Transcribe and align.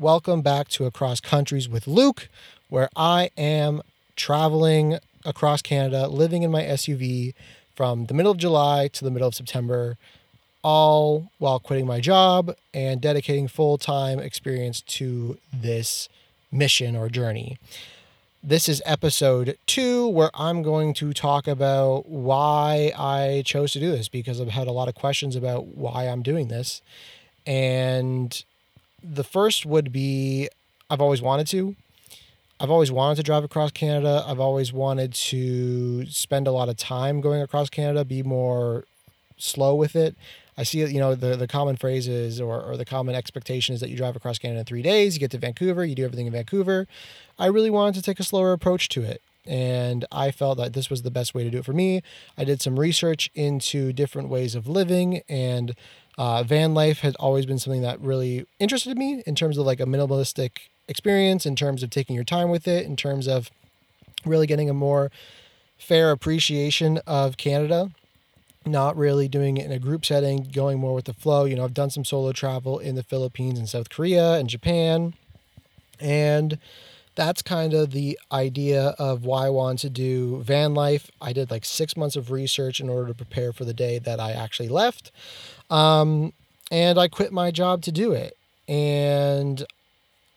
welcome 0.00 0.40
back 0.40 0.66
to 0.66 0.86
Across 0.86 1.20
Countries 1.20 1.68
with 1.68 1.86
Luke, 1.86 2.30
where 2.70 2.88
I 2.96 3.28
am 3.36 3.82
traveling 4.16 4.98
across 5.26 5.60
Canada, 5.60 6.08
living 6.08 6.42
in 6.42 6.50
my 6.50 6.62
SUV 6.62 7.34
from 7.76 8.06
the 8.06 8.14
middle 8.14 8.32
of 8.32 8.38
July 8.38 8.88
to 8.94 9.04
the 9.04 9.10
middle 9.10 9.28
of 9.28 9.34
September, 9.34 9.98
all 10.62 11.30
while 11.36 11.58
quitting 11.58 11.86
my 11.86 12.00
job 12.00 12.56
and 12.72 13.02
dedicating 13.02 13.46
full 13.46 13.76
time 13.76 14.18
experience 14.18 14.80
to 14.80 15.36
this 15.52 16.08
mission 16.50 16.96
or 16.96 17.10
journey. 17.10 17.58
This 18.42 18.70
is 18.70 18.80
episode 18.86 19.58
two, 19.66 20.08
where 20.08 20.30
I'm 20.32 20.62
going 20.62 20.94
to 20.94 21.12
talk 21.12 21.46
about 21.46 22.08
why 22.08 22.90
I 22.98 23.42
chose 23.44 23.74
to 23.74 23.80
do 23.80 23.90
this 23.90 24.08
because 24.08 24.40
I've 24.40 24.48
had 24.48 24.66
a 24.66 24.72
lot 24.72 24.88
of 24.88 24.94
questions 24.94 25.36
about 25.36 25.66
why 25.66 26.08
I'm 26.08 26.22
doing 26.22 26.48
this. 26.48 26.80
And 27.46 28.42
the 29.02 29.24
first 29.24 29.66
would 29.66 29.92
be 29.92 30.48
I've 30.88 31.00
always 31.00 31.22
wanted 31.22 31.46
to. 31.48 31.76
I've 32.58 32.70
always 32.70 32.92
wanted 32.92 33.14
to 33.16 33.22
drive 33.22 33.42
across 33.44 33.70
Canada. 33.70 34.22
I've 34.26 34.40
always 34.40 34.72
wanted 34.72 35.14
to 35.14 36.04
spend 36.06 36.46
a 36.46 36.52
lot 36.52 36.68
of 36.68 36.76
time 36.76 37.20
going 37.22 37.40
across 37.40 37.70
Canada, 37.70 38.04
be 38.04 38.22
more 38.22 38.84
slow 39.38 39.74
with 39.74 39.96
it. 39.96 40.14
I 40.58 40.62
see 40.64 40.84
you 40.84 41.00
know, 41.00 41.14
the, 41.14 41.36
the 41.36 41.48
common 41.48 41.76
phrases 41.76 42.38
or, 42.38 42.60
or 42.60 42.76
the 42.76 42.84
common 42.84 43.14
expectation 43.14 43.74
is 43.74 43.80
that 43.80 43.88
you 43.88 43.96
drive 43.96 44.14
across 44.14 44.38
Canada 44.38 44.60
in 44.60 44.66
three 44.66 44.82
days, 44.82 45.14
you 45.14 45.20
get 45.20 45.30
to 45.30 45.38
Vancouver, 45.38 45.86
you 45.86 45.94
do 45.94 46.04
everything 46.04 46.26
in 46.26 46.32
Vancouver. 46.34 46.86
I 47.38 47.46
really 47.46 47.70
wanted 47.70 47.94
to 47.94 48.02
take 48.02 48.20
a 48.20 48.24
slower 48.24 48.52
approach 48.52 48.90
to 48.90 49.02
it. 49.02 49.22
And 49.46 50.04
I 50.12 50.30
felt 50.30 50.58
that 50.58 50.74
this 50.74 50.90
was 50.90 51.00
the 51.00 51.10
best 51.10 51.34
way 51.34 51.44
to 51.44 51.50
do 51.50 51.58
it 51.58 51.64
for 51.64 51.72
me. 51.72 52.02
I 52.36 52.44
did 52.44 52.60
some 52.60 52.78
research 52.78 53.30
into 53.34 53.90
different 53.94 54.28
ways 54.28 54.54
of 54.54 54.68
living, 54.68 55.22
and 55.30 55.74
uh, 56.20 56.42
van 56.42 56.74
life 56.74 56.98
has 56.98 57.14
always 57.14 57.46
been 57.46 57.58
something 57.58 57.80
that 57.80 57.98
really 57.98 58.46
interested 58.58 58.98
me 58.98 59.22
in 59.24 59.34
terms 59.34 59.56
of 59.56 59.64
like 59.64 59.80
a 59.80 59.86
minimalistic 59.86 60.68
experience, 60.86 61.46
in 61.46 61.56
terms 61.56 61.82
of 61.82 61.88
taking 61.88 62.14
your 62.14 62.24
time 62.24 62.50
with 62.50 62.68
it, 62.68 62.84
in 62.84 62.94
terms 62.94 63.26
of 63.26 63.50
really 64.26 64.46
getting 64.46 64.68
a 64.68 64.74
more 64.74 65.10
fair 65.78 66.10
appreciation 66.10 66.98
of 67.06 67.38
Canada 67.38 67.90
not 68.66 68.94
really 68.94 69.26
doing 69.26 69.56
it 69.56 69.64
in 69.64 69.72
a 69.72 69.78
group 69.78 70.04
setting, 70.04 70.46
going 70.52 70.78
more 70.78 70.94
with 70.94 71.06
the 71.06 71.14
flow. 71.14 71.46
You 71.46 71.56
know, 71.56 71.64
I've 71.64 71.72
done 71.72 71.88
some 71.88 72.04
solo 72.04 72.32
travel 72.32 72.78
in 72.78 72.94
the 72.94 73.02
Philippines 73.02 73.58
and 73.58 73.66
South 73.66 73.88
Korea 73.88 74.34
and 74.34 74.50
Japan. 74.50 75.14
And 75.98 76.58
that's 77.14 77.42
kind 77.42 77.74
of 77.74 77.92
the 77.92 78.18
idea 78.30 78.94
of 78.98 79.24
why 79.24 79.46
I 79.46 79.50
wanted 79.50 79.80
to 79.80 79.90
do 79.90 80.42
van 80.42 80.74
life. 80.74 81.10
I 81.20 81.32
did 81.32 81.50
like 81.50 81.64
six 81.64 81.96
months 81.96 82.16
of 82.16 82.30
research 82.30 82.80
in 82.80 82.88
order 82.88 83.08
to 83.08 83.14
prepare 83.14 83.52
for 83.52 83.64
the 83.64 83.74
day 83.74 83.98
that 83.98 84.20
I 84.20 84.32
actually 84.32 84.68
left. 84.68 85.10
Um, 85.70 86.32
and 86.70 86.98
I 86.98 87.08
quit 87.08 87.32
my 87.32 87.50
job 87.50 87.82
to 87.82 87.92
do 87.92 88.12
it. 88.12 88.36
And 88.68 89.64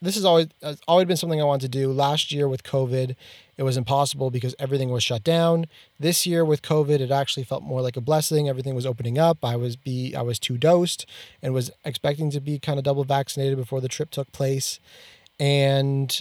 this 0.00 0.16
has 0.16 0.24
always 0.24 0.48
always 0.88 1.06
been 1.06 1.16
something 1.16 1.40
I 1.40 1.44
wanted 1.44 1.72
to 1.72 1.78
do. 1.78 1.92
Last 1.92 2.32
year 2.32 2.48
with 2.48 2.64
COVID, 2.64 3.14
it 3.56 3.62
was 3.62 3.76
impossible 3.76 4.30
because 4.30 4.54
everything 4.58 4.90
was 4.90 5.04
shut 5.04 5.22
down. 5.22 5.66
This 6.00 6.26
year 6.26 6.44
with 6.44 6.62
COVID, 6.62 6.98
it 7.00 7.10
actually 7.10 7.44
felt 7.44 7.62
more 7.62 7.80
like 7.80 7.96
a 7.96 8.00
blessing. 8.00 8.48
Everything 8.48 8.74
was 8.74 8.84
opening 8.84 9.18
up. 9.18 9.44
I 9.44 9.54
was 9.56 9.76
be 9.76 10.14
I 10.16 10.22
was 10.22 10.38
two 10.38 10.58
dosed 10.58 11.06
and 11.40 11.54
was 11.54 11.70
expecting 11.84 12.30
to 12.32 12.40
be 12.40 12.58
kind 12.58 12.78
of 12.78 12.84
double 12.84 13.04
vaccinated 13.04 13.56
before 13.56 13.80
the 13.80 13.88
trip 13.88 14.10
took 14.10 14.32
place, 14.32 14.80
and 15.38 16.20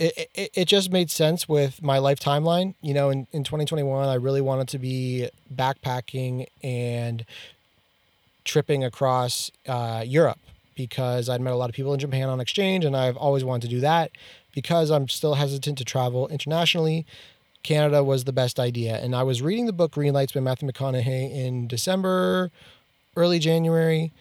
it, 0.00 0.30
it, 0.34 0.50
it 0.54 0.64
just 0.64 0.90
made 0.90 1.10
sense 1.10 1.48
with 1.48 1.82
my 1.82 1.98
life 1.98 2.18
timeline. 2.18 2.74
You 2.80 2.94
know, 2.94 3.10
in, 3.10 3.28
in 3.32 3.44
2021, 3.44 4.08
I 4.08 4.14
really 4.14 4.40
wanted 4.40 4.66
to 4.68 4.78
be 4.78 5.28
backpacking 5.54 6.46
and 6.64 7.24
tripping 8.50 8.82
across 8.84 9.50
uh, 9.68 10.02
Europe 10.04 10.38
because 10.74 11.28
I'd 11.28 11.40
met 11.40 11.52
a 11.52 11.56
lot 11.56 11.68
of 11.68 11.74
people 11.74 11.94
in 11.94 12.00
Japan 12.00 12.28
on 12.28 12.40
exchange 12.40 12.84
and 12.84 12.96
I've 12.96 13.16
always 13.16 13.44
wanted 13.44 13.68
to 13.68 13.68
do 13.68 13.80
that. 13.80 14.10
Because 14.52 14.90
I'm 14.90 15.08
still 15.08 15.34
hesitant 15.34 15.78
to 15.78 15.84
travel 15.84 16.26
internationally, 16.26 17.06
Canada 17.62 18.02
was 18.02 18.24
the 18.24 18.32
best 18.32 18.58
idea. 18.58 18.96
And 18.96 19.14
I 19.14 19.22
was 19.22 19.40
reading 19.42 19.66
the 19.66 19.72
book 19.72 19.92
Greenlights 19.92 20.34
by 20.34 20.40
Matthew 20.40 20.68
McConaughey 20.68 21.32
in 21.32 21.68
December, 21.68 22.50
early 23.14 23.38
January 23.38 24.12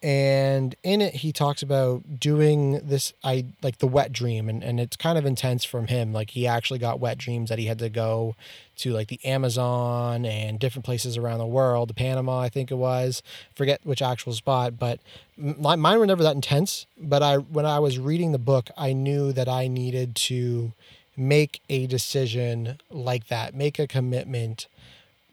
and 0.00 0.76
in 0.84 1.00
it 1.00 1.16
he 1.16 1.32
talks 1.32 1.60
about 1.60 2.20
doing 2.20 2.80
this 2.86 3.12
i 3.24 3.44
like 3.62 3.78
the 3.78 3.86
wet 3.86 4.12
dream. 4.12 4.48
And, 4.48 4.62
and 4.62 4.78
it's 4.78 4.96
kind 4.96 5.18
of 5.18 5.26
intense 5.26 5.64
from 5.64 5.88
him. 5.88 6.12
Like 6.12 6.30
he 6.30 6.46
actually 6.46 6.78
got 6.78 7.00
wet 7.00 7.18
dreams 7.18 7.48
that 7.48 7.58
he 7.58 7.66
had 7.66 7.78
to 7.80 7.88
go 7.88 8.36
to 8.76 8.92
like 8.92 9.08
the 9.08 9.18
amazon 9.24 10.24
and 10.24 10.60
different 10.60 10.84
places 10.84 11.16
around 11.16 11.38
the 11.38 11.46
world 11.46 11.94
panama 11.96 12.38
i 12.40 12.48
think 12.48 12.70
it 12.70 12.76
was. 12.76 13.22
Forget 13.54 13.80
which 13.84 14.02
actual 14.02 14.32
spot 14.32 14.78
but 14.78 15.00
my, 15.36 15.76
mine 15.76 15.98
were 15.98 16.06
never 16.06 16.22
that 16.22 16.36
intense. 16.36 16.86
But 16.96 17.22
i 17.22 17.36
when 17.36 17.66
i 17.66 17.78
was 17.80 17.98
reading 17.98 18.32
the 18.32 18.38
book 18.38 18.70
i 18.76 18.92
knew 18.92 19.32
that 19.32 19.48
i 19.48 19.66
needed 19.66 20.14
to 20.14 20.72
make 21.16 21.60
a 21.68 21.88
decision 21.88 22.78
like 22.90 23.26
that 23.26 23.52
make 23.52 23.80
a 23.80 23.88
commitment 23.88 24.68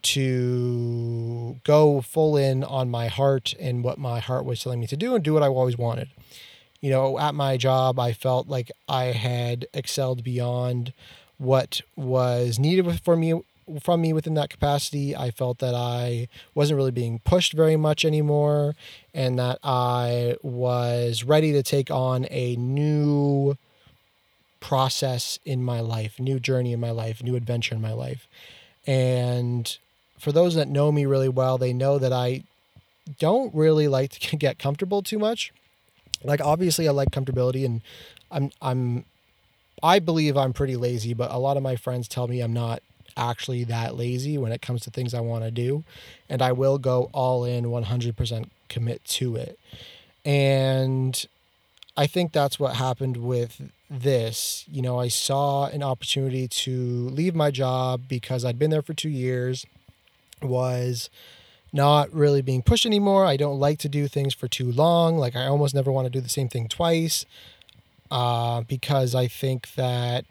to 0.06 1.60
go 1.64 2.02
full 2.02 2.38
in 2.38 2.64
on 2.64 2.90
my 2.90 3.08
heart 3.08 3.54
and 3.60 3.84
what 3.84 3.98
my 3.98 4.20
heart 4.20 4.46
was 4.46 4.62
telling 4.62 4.80
me 4.80 4.88
to 4.88 4.98
do 4.98 5.16
and 5.16 5.24
do 5.24 5.34
what 5.34 5.44
I 5.44 5.48
always 5.48 5.78
wanted. 5.78 6.10
You 6.80 6.92
know, 6.92 7.18
at 7.18 7.34
my 7.34 7.58
job, 7.58 8.00
I 8.00 8.14
felt 8.14 8.48
like 8.48 8.72
I 8.88 9.06
had 9.06 9.66
excelled 9.74 10.24
beyond 10.24 10.94
what 11.38 11.82
was 11.96 12.60
needed 12.60 13.02
for 13.02 13.16
me 13.16 13.42
from 13.82 14.02
me 14.02 14.14
within 14.14 14.36
that 14.36 14.52
capacity. 14.52 15.16
I 15.16 15.32
felt 15.32 15.58
that 15.58 15.74
I 15.74 16.28
wasn't 16.54 16.78
really 16.78 16.92
being 16.92 17.20
pushed 17.20 17.54
very 17.54 17.76
much 17.76 18.06
anymore 18.06 18.76
and 19.14 19.40
that 19.40 19.58
I 19.64 20.36
was 20.44 21.24
ready 21.24 21.52
to 21.54 21.64
take 21.64 21.90
on 21.90 22.28
a 22.30 22.56
new 22.58 23.58
process 24.60 25.40
in 25.46 25.64
my 25.64 25.80
life, 25.80 26.20
new 26.20 26.40
journey 26.40 26.74
in 26.74 26.80
my 26.80 26.92
life, 26.92 27.24
new 27.24 27.36
adventure 27.36 27.74
in 27.74 27.82
my 27.82 27.94
life. 27.94 28.28
And 28.86 29.76
for 30.20 30.32
those 30.32 30.56
that 30.56 30.68
know 30.68 30.92
me 30.92 31.06
really 31.06 31.30
well, 31.30 31.58
they 31.58 31.74
know 31.74 32.00
that 32.00 32.14
I 32.14 32.44
don't 33.20 33.54
really 33.54 33.88
like 33.88 34.12
to 34.12 34.38
get 34.38 34.60
comfortable 34.60 35.02
too 35.02 35.20
much. 35.20 35.54
Like 36.24 36.42
obviously 36.42 36.88
I 36.88 36.92
like 36.92 37.12
comfortability 37.12 37.66
and 37.66 37.82
I'm 38.32 38.52
I'm 38.62 39.06
I 39.84 40.00
believe 40.00 40.38
I'm 40.38 40.54
pretty 40.54 40.76
lazy, 40.76 41.14
but 41.14 41.32
a 41.32 41.38
lot 41.38 41.58
of 41.58 41.64
my 41.64 41.76
friends 41.76 42.08
tell 42.08 42.28
me 42.28 42.42
I'm 42.42 42.54
not 42.54 42.82
actually 43.18 43.64
that 43.66 43.96
lazy 43.96 44.38
when 44.38 44.52
it 44.52 44.62
comes 44.62 44.82
to 44.82 44.90
things 44.90 45.14
I 45.14 45.20
want 45.20 45.44
to 45.44 45.52
do, 45.52 45.84
and 46.30 46.42
I 46.42 46.52
will 46.52 46.78
go 46.78 47.10
all 47.14 47.46
in 47.46 47.66
100% 47.66 48.50
commit 48.68 49.04
to 49.06 49.36
it. 49.36 49.60
And 50.24 51.26
I 51.96 52.08
think 52.08 52.32
that's 52.32 52.60
what 52.60 52.76
happened 52.76 53.18
with 53.18 53.70
this. 53.90 54.66
You 54.72 54.82
know, 54.82 55.00
I 55.00 55.08
saw 55.08 55.68
an 55.68 55.84
opportunity 55.84 56.48
to 56.48 57.10
leave 57.10 57.36
my 57.36 57.52
job 57.52 58.04
because 58.08 58.44
I'd 58.44 58.60
been 58.60 58.72
there 58.72 58.82
for 58.82 58.94
2 58.94 59.10
years 59.10 59.66
was 60.48 61.10
not 61.74 62.12
really 62.14 62.42
being 62.42 62.62
pushed 62.62 62.86
anymore. 62.86 63.26
I 63.26 63.38
don't 63.38 63.60
like 63.60 63.80
to 63.80 63.90
do 63.90 64.08
things 64.08 64.34
for 64.34 64.48
too 64.48 64.72
long. 64.72 65.18
Like 65.18 65.36
I 65.36 65.46
almost 65.46 65.76
never 65.76 65.92
want 65.92 66.06
to 66.06 66.10
do 66.10 66.22
the 66.22 66.30
same 66.30 66.48
thing 66.48 66.68
twice, 66.68 67.26
uh, 68.10 68.62
because 68.62 69.14
I 69.14 69.28
think 69.28 69.74
that 69.76 70.26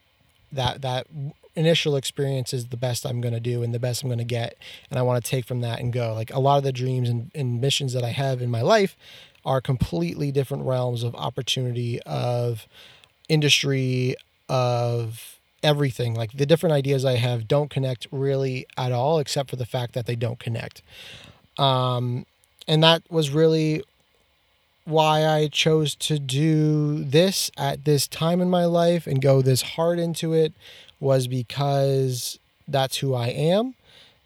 that 0.52 0.82
that 0.82 1.06
initial 1.54 1.96
experience 1.96 2.52
is 2.52 2.66
the 2.66 2.76
best 2.76 3.04
I'm 3.04 3.20
going 3.20 3.34
to 3.34 3.40
do 3.40 3.62
and 3.62 3.72
the 3.74 3.78
best 3.78 4.02
I'm 4.02 4.08
going 4.08 4.18
to 4.18 4.24
get, 4.24 4.56
and 4.90 4.98
I 4.98 5.02
want 5.02 5.22
to 5.22 5.30
take 5.30 5.44
from 5.44 5.60
that 5.60 5.80
and 5.80 5.92
go. 5.92 6.14
Like 6.14 6.32
a 6.32 6.40
lot 6.40 6.58
of 6.58 6.64
the 6.64 6.72
dreams 6.72 7.08
and, 7.08 7.30
and 7.34 7.60
missions 7.60 7.92
that 7.92 8.02
I 8.02 8.10
have 8.10 8.40
in 8.40 8.50
my 8.50 8.62
life 8.62 8.96
are 9.44 9.60
completely 9.60 10.32
different 10.32 10.64
realms 10.64 11.02
of 11.02 11.14
opportunity, 11.14 12.00
of 12.02 12.66
industry, 13.28 14.16
of 14.48 15.38
everything. 15.64 16.14
Like 16.14 16.32
the 16.32 16.46
different 16.46 16.74
ideas 16.74 17.04
I 17.04 17.16
have 17.16 17.48
don't 17.48 17.70
connect 17.70 18.06
really 18.12 18.66
at 18.76 18.92
all, 18.92 19.18
except 19.18 19.50
for 19.50 19.56
the 19.56 19.66
fact 19.66 19.94
that 19.94 20.06
they 20.06 20.14
don't 20.14 20.38
connect. 20.38 20.82
Um, 21.58 22.26
and 22.68 22.82
that 22.82 23.02
was 23.10 23.30
really 23.30 23.82
why 24.84 25.26
I 25.26 25.48
chose 25.48 25.94
to 25.96 26.18
do 26.18 27.02
this 27.04 27.50
at 27.56 27.84
this 27.84 28.06
time 28.06 28.40
in 28.40 28.50
my 28.50 28.66
life 28.66 29.06
and 29.06 29.20
go 29.20 29.40
this 29.40 29.62
hard 29.62 29.98
into 29.98 30.34
it 30.34 30.52
was 31.00 31.26
because 31.26 32.38
that's 32.68 32.98
who 32.98 33.14
I 33.14 33.28
am. 33.28 33.74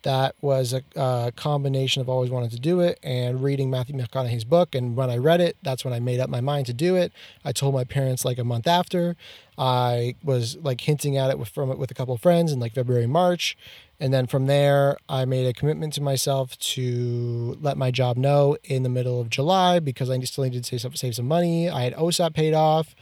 That 0.02 0.34
was 0.40 0.72
a, 0.72 0.82
a 0.96 1.32
combination 1.34 2.00
of 2.00 2.08
always 2.08 2.30
wanted 2.30 2.50
to 2.52 2.60
do 2.60 2.80
it 2.80 2.98
and 3.02 3.42
reading 3.42 3.70
Matthew 3.70 3.96
McConaughey's 3.96 4.44
book. 4.44 4.74
And 4.74 4.96
when 4.96 5.10
I 5.10 5.16
read 5.16 5.40
it, 5.40 5.56
that's 5.62 5.84
when 5.84 5.92
I 5.92 6.00
made 6.00 6.20
up 6.20 6.30
my 6.30 6.40
mind 6.40 6.66
to 6.66 6.72
do 6.72 6.96
it. 6.96 7.12
I 7.44 7.52
told 7.52 7.74
my 7.74 7.84
parents 7.84 8.24
like 8.24 8.38
a 8.38 8.44
month 8.44 8.66
after. 8.66 9.16
I 9.56 10.14
was 10.22 10.56
like 10.58 10.80
hinting 10.80 11.16
at 11.16 11.30
it 11.30 11.38
with 11.38 11.48
from 11.48 11.70
it 11.70 11.78
with 11.78 11.90
a 11.90 11.94
couple 11.94 12.14
of 12.14 12.20
friends 12.20 12.52
in 12.52 12.60
like 12.60 12.74
February, 12.74 13.08
March, 13.08 13.56
and 14.00 14.14
then 14.14 14.28
from 14.28 14.46
there, 14.46 14.96
I 15.08 15.24
made 15.24 15.46
a 15.46 15.52
commitment 15.52 15.92
to 15.94 16.00
myself 16.00 16.56
to 16.58 17.58
let 17.60 17.76
my 17.76 17.90
job 17.90 18.16
know 18.16 18.56
in 18.62 18.84
the 18.84 18.88
middle 18.88 19.20
of 19.20 19.28
July 19.28 19.80
because 19.80 20.08
I 20.08 20.18
still 20.20 20.44
needed 20.44 20.62
to 20.62 20.68
save, 20.68 20.80
some, 20.80 20.94
save 20.94 21.16
some 21.16 21.26
money. 21.26 21.68
I 21.68 21.82
had 21.82 21.94
OSAP 21.94 22.32
paid 22.32 22.54
off, 22.54 22.94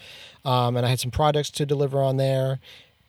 um, 0.45 0.77
and 0.77 0.87
I 0.87 0.89
had 0.89 1.01
some 1.01 1.11
projects 1.11 1.51
to 1.51 1.67
deliver 1.67 2.01
on 2.01 2.17
there. 2.17 2.61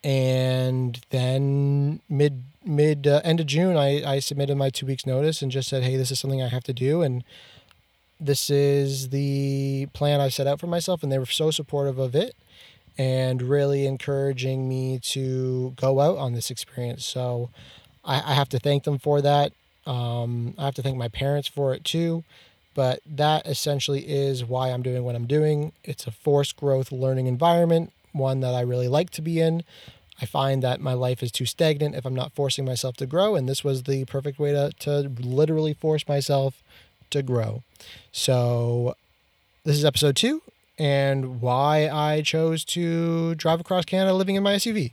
And 0.08 1.02
then 1.10 2.00
mid 2.08 2.44
mid 2.64 3.08
uh, 3.08 3.22
end 3.24 3.42
of 3.42 3.46
June, 3.46 3.76
I 3.76 4.04
I 4.10 4.20
submitted 4.20 4.56
my 4.56 4.70
two 4.70 4.86
weeks 4.86 5.06
notice 5.06 5.42
and 5.42 5.52
just 5.52 5.68
said, 5.68 5.84
hey, 5.84 5.98
this 5.98 6.12
is 6.12 6.20
something 6.20 6.42
I 6.42 6.48
have 6.48 6.64
to 6.64 6.74
do 6.74 7.02
and 7.02 7.24
this 8.20 8.50
is 8.50 9.10
the 9.10 9.88
plan 9.94 10.20
I 10.20 10.30
set 10.30 10.48
out 10.48 10.60
for 10.60 10.68
myself, 10.68 11.04
and 11.04 11.12
they 11.12 11.20
were 11.20 11.26
so 11.26 11.52
supportive 11.52 12.00
of 12.00 12.16
it 12.16 12.36
and 12.98 13.44
really 13.44 13.86
encouraging 13.86 14.68
me 14.68 15.00
to 15.00 15.74
go 15.76 16.00
out 16.00 16.18
on 16.18 16.34
this 16.34 16.50
experience. 16.50 17.06
So 17.06 17.52
I, 18.04 18.32
I 18.32 18.34
have 18.34 18.50
to 18.50 18.60
thank 18.60 18.86
them 18.86 18.98
for 18.98 19.22
that. 19.22 19.52
Um, 19.86 20.56
I 20.58 20.66
have 20.66 20.74
to 20.76 20.82
thank 20.82 20.98
my 20.98 21.08
parents 21.08 21.48
for 21.48 21.74
it 21.76 21.84
too. 21.84 22.24
But 22.74 23.02
that 23.06 23.46
essentially 23.48 24.02
is 24.02 24.44
why 24.46 24.70
I'm 24.70 24.82
doing 24.82 25.04
what 25.04 25.16
I'm 25.16 25.28
doing. 25.28 25.74
It's 25.84 26.08
a 26.08 26.12
forced 26.12 26.56
growth 26.56 26.92
learning 26.92 27.28
environment, 27.28 27.92
one 28.14 28.40
that 28.40 28.54
I 28.56 28.62
really 28.62 28.88
like 28.88 29.10
to 29.12 29.22
be 29.22 29.40
in. 29.40 29.64
I 30.22 30.26
find 30.26 30.64
that 30.64 30.82
my 30.82 30.94
life 30.94 31.22
is 31.22 31.32
too 31.32 31.46
stagnant 31.46 31.96
if 31.96 32.06
I'm 32.06 32.16
not 32.16 32.34
forcing 32.34 32.66
myself 32.66 32.98
to 32.98 33.06
grow. 33.06 33.36
And 33.36 33.48
this 33.48 33.64
was 33.64 33.84
the 33.84 34.06
perfect 34.06 34.40
way 34.40 34.52
to, 34.52 34.72
to 34.80 35.12
literally 35.20 35.74
force 35.74 36.08
myself 36.08 36.62
to 37.12 37.22
grow. 37.22 37.64
So, 38.12 38.96
this 39.64 39.78
is 39.78 39.86
episode 39.86 40.16
two 40.16 40.42
and 40.80 41.42
why 41.42 41.90
I 41.90 42.22
chose 42.22 42.64
to 42.66 43.36
drive 43.36 43.60
across 43.60 43.86
Canada 43.86 44.14
living 44.14 44.36
in 44.36 44.44
my 44.44 44.56
SUV. 44.56 44.92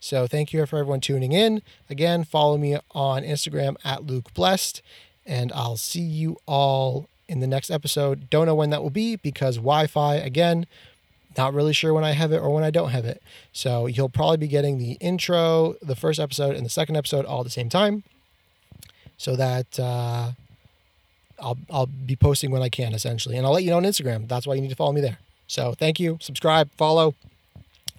So, 0.00 0.26
thank 0.26 0.52
you 0.52 0.64
for 0.66 0.78
everyone 0.78 1.00
tuning 1.00 1.32
in. 1.32 1.62
Again, 1.90 2.24
follow 2.24 2.56
me 2.56 2.78
on 2.92 3.22
Instagram 3.22 3.76
at 3.84 4.06
Luke 4.06 4.32
Blessed, 4.34 4.82
and 5.26 5.52
I'll 5.52 5.76
see 5.76 6.00
you 6.00 6.38
all 6.46 7.08
in 7.28 7.40
the 7.40 7.46
next 7.46 7.70
episode. 7.70 8.28
Don't 8.30 8.46
know 8.46 8.54
when 8.54 8.70
that 8.70 8.82
will 8.82 8.90
be 8.90 9.16
because 9.16 9.56
Wi 9.56 9.86
Fi, 9.86 10.16
again, 10.16 10.66
not 11.36 11.54
really 11.54 11.72
sure 11.72 11.92
when 11.92 12.04
I 12.04 12.12
have 12.12 12.32
it 12.32 12.38
or 12.38 12.50
when 12.50 12.64
I 12.64 12.70
don't 12.70 12.90
have 12.90 13.04
it. 13.04 13.22
So 13.52 13.86
you'll 13.86 14.08
probably 14.08 14.36
be 14.36 14.48
getting 14.48 14.78
the 14.78 14.92
intro, 14.92 15.74
the 15.82 15.96
first 15.96 16.20
episode, 16.20 16.56
and 16.56 16.64
the 16.64 16.70
second 16.70 16.96
episode 16.96 17.24
all 17.24 17.40
at 17.40 17.44
the 17.44 17.50
same 17.50 17.68
time. 17.68 18.04
So 19.16 19.36
that 19.36 19.78
uh, 19.78 20.32
I'll 21.38 21.58
I'll 21.70 21.86
be 21.86 22.16
posting 22.16 22.50
when 22.50 22.62
I 22.62 22.68
can 22.68 22.94
essentially, 22.94 23.36
and 23.36 23.46
I'll 23.46 23.52
let 23.52 23.64
you 23.64 23.70
know 23.70 23.76
on 23.76 23.84
Instagram. 23.84 24.28
That's 24.28 24.46
why 24.46 24.54
you 24.54 24.60
need 24.60 24.70
to 24.70 24.76
follow 24.76 24.92
me 24.92 25.00
there. 25.00 25.18
So 25.46 25.74
thank 25.74 26.00
you, 26.00 26.18
subscribe, 26.20 26.70
follow, 26.76 27.14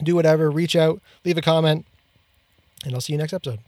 do 0.03 0.15
whatever, 0.15 0.49
reach 0.49 0.75
out, 0.75 1.01
leave 1.23 1.37
a 1.37 1.41
comment, 1.41 1.85
and 2.83 2.93
I'll 2.93 3.01
see 3.01 3.13
you 3.13 3.19
next 3.19 3.33
episode. 3.33 3.59